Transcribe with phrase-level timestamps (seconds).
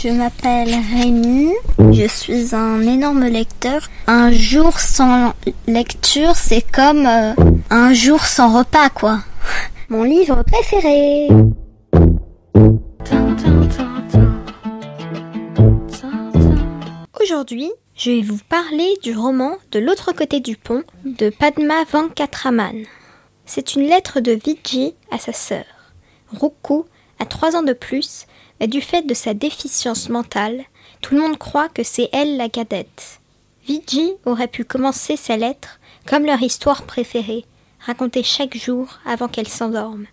[0.00, 1.50] Je m'appelle Rémi,
[1.90, 3.88] je suis un énorme lecteur.
[4.06, 5.32] Un jour sans
[5.66, 7.34] lecture, c'est comme euh,
[7.68, 9.18] un jour sans repas, quoi.
[9.88, 11.26] Mon livre préféré.
[17.20, 22.84] Aujourd'hui, je vais vous parler du roman De l'autre côté du pont de Padma Venkatraman.
[23.46, 25.64] C'est une lettre de Vijay à sa sœur.
[26.32, 26.84] Ruku
[27.18, 28.26] a trois ans de plus,
[28.60, 30.64] mais du fait de sa déficience mentale,
[31.00, 33.20] tout le monde croit que c'est elle la cadette.
[33.66, 37.44] Vijay aurait pu commencer sa lettre comme leur histoire préférée,
[37.80, 40.06] racontée chaque jour avant qu'elle s'endorme.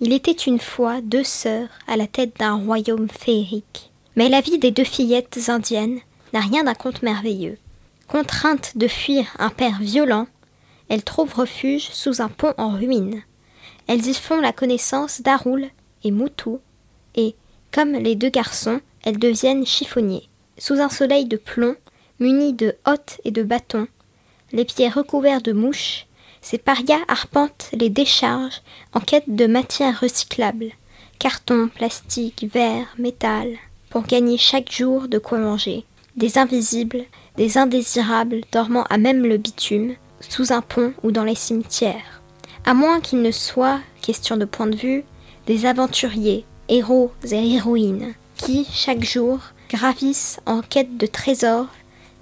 [0.00, 3.90] Il était une fois deux sœurs à la tête d'un royaume féerique.
[4.16, 6.00] Mais la vie des deux fillettes indiennes
[6.32, 7.58] n'a rien d'un conte merveilleux.
[8.06, 10.26] Contraintes de fuir un père violent,
[10.88, 13.22] elles trouvent refuge sous un pont en ruine.
[13.86, 15.68] Elles y font la connaissance d'Arul
[16.04, 16.60] et Moutou,
[17.14, 17.34] et,
[17.72, 20.28] comme les deux garçons, elles deviennent chiffonniers.
[20.58, 21.76] Sous un soleil de plomb,
[22.18, 23.86] munis de hottes et de bâtons,
[24.52, 26.06] les pieds recouverts de mouches,
[26.40, 28.62] ces parias arpentent les décharges
[28.94, 30.72] en quête de matières recyclables,
[31.18, 33.56] carton, plastique, verre, métal,
[33.90, 35.84] pour gagner chaque jour de quoi manger.
[36.16, 37.04] Des invisibles,
[37.36, 42.22] des indésirables dormant à même le bitume, sous un pont ou dans les cimetières.
[42.64, 45.04] À moins qu'il ne soit, question de point de vue,
[45.46, 51.68] des aventuriers, héros et héroïnes, qui, chaque jour, gravissent en quête de trésors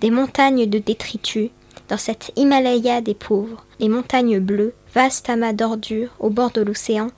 [0.00, 1.50] des montagnes de détritus,
[1.88, 7.10] dans cette Himalaya des pauvres, les montagnes bleues, vaste amas d'ordures au bord de l'océan.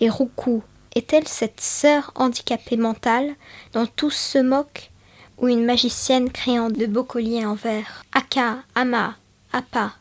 [0.00, 0.60] Et Ruku
[0.94, 3.34] est-elle cette sœur handicapée mentale
[3.72, 4.90] dont tous se moquent,
[5.38, 8.04] ou une magicienne créant de beaux colliers en verre?
[8.12, 9.16] Aka, Ama,
[9.52, 9.92] Apa,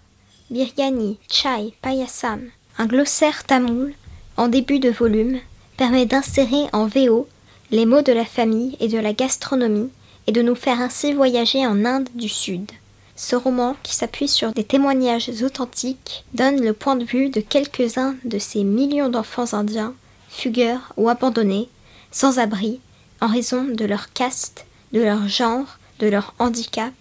[0.49, 2.49] Biryani, Chai, Payasam.
[2.77, 3.93] Un glossaire tamoul,
[4.37, 5.39] en début de volume,
[5.81, 7.27] permet d'insérer en VO
[7.71, 9.89] les mots de la famille et de la gastronomie
[10.27, 12.69] et de nous faire ainsi voyager en Inde du Sud.
[13.15, 18.13] Ce roman, qui s'appuie sur des témoignages authentiques, donne le point de vue de quelques-uns
[18.25, 19.95] de ces millions d'enfants indiens,
[20.29, 21.67] fugueurs ou abandonnés,
[22.11, 22.79] sans abri,
[23.19, 26.93] en raison de leur caste, de leur genre, de leur handicap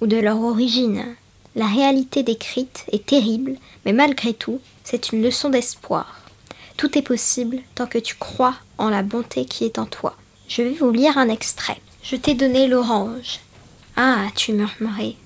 [0.00, 1.04] ou de leur origine.
[1.56, 6.19] La réalité décrite est terrible, mais malgré tout, c'est une leçon d'espoir.
[6.80, 10.16] Tout est possible tant que tu crois en la bonté qui est en toi.
[10.48, 11.78] Je vais vous lire un extrait.
[12.02, 13.40] Je t'ai donné l'orange.
[13.96, 15.16] Ah, tu murmurais.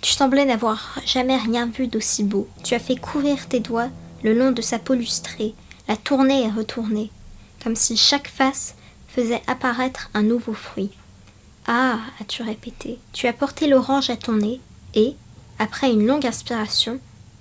[0.00, 2.48] Tu semblais n'avoir jamais rien vu d'aussi beau.
[2.64, 3.90] Tu as fait courir tes doigts
[4.22, 5.52] le long de sa peau lustrée,
[5.88, 7.10] la tourner et retourner,
[7.62, 8.76] comme si chaque face
[9.08, 10.92] faisait apparaître un nouveau fruit.
[11.66, 12.98] Ah, as-tu répété.
[13.12, 14.58] Tu as porté l'orange à ton nez,
[14.94, 15.16] et,
[15.58, 16.98] après une longue inspiration,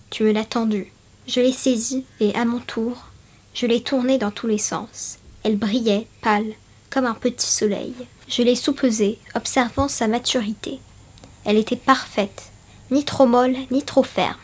[0.09, 0.91] tu me l'as tendue.
[1.29, 3.06] Je l'ai saisie, et à mon tour,
[3.53, 5.19] je l'ai tournée dans tous les sens.
[5.44, 6.53] Elle brillait, pâle,
[6.90, 7.94] comme un petit soleil.
[8.28, 10.79] Je l'ai soupesée, observant sa maturité.
[11.45, 12.45] Elle était parfaite,
[12.90, 14.40] ni trop molle, ni trop ferme.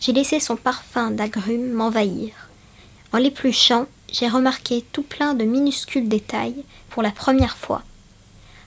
[0.00, 2.32] J'ai laissé son parfum d'agrumes m'envahir.
[3.12, 7.82] En l'épluchant, j'ai remarqué tout plein de minuscules détails pour la première fois.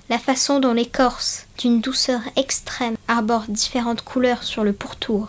[0.10, 5.28] La façon dont l'écorce, d'une douceur extrême, arbore différentes couleurs sur le pourtour.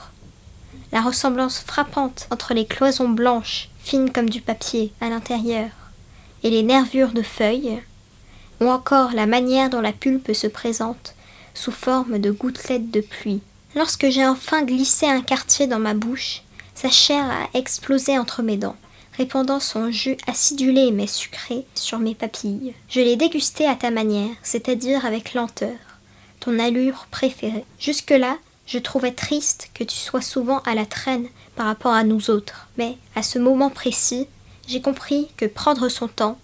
[0.95, 5.71] La ressemblance frappante entre les cloisons blanches, fines comme du papier, à l'intérieur,
[6.45, 7.83] et les nervures de feuilles,
[8.61, 11.17] ou encore la manière dont la pulpe se présente
[11.53, 13.41] sous forme de gouttelettes de pluie.
[13.75, 16.43] Lorsque j'ai enfin glissé un quartier dans ma bouche,
[16.77, 18.77] sa chair a explosé entre mes dents,
[19.17, 22.73] répandant son jus acidulé mais sucré sur mes papilles.
[22.89, 25.77] Je l'ai dégusté à ta manière, c'est-à-dire avec lenteur,
[26.39, 27.65] ton allure préférée.
[27.81, 32.31] Jusque-là, je trouvais triste que tu sois souvent à la traîne par rapport à nous
[32.31, 34.27] autres, mais à ce moment précis,
[34.67, 36.39] j'ai compris que prendre son temps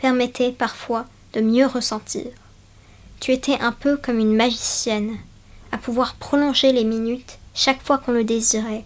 [0.00, 2.26] permettait parfois de mieux ressentir.
[3.20, 5.16] Tu étais un peu comme une magicienne,
[5.72, 8.84] à pouvoir prolonger les minutes chaque fois qu'on le désirait,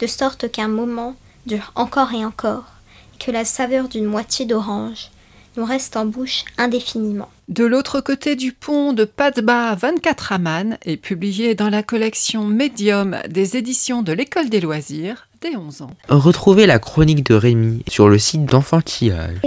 [0.00, 1.14] de sorte qu'un moment
[1.46, 2.64] dure encore et encore,
[3.14, 5.10] et que la saveur d'une moitié d'orange
[5.56, 7.28] nous reste en bouche indéfiniment.
[7.48, 13.16] De l'autre côté du pont de Padba 24 Aman est publié dans la collection Medium
[13.28, 15.90] des éditions de l'École des loisirs des 11 ans.
[16.08, 19.38] Retrouvez la chronique de Rémi sur le site d'enfantillage.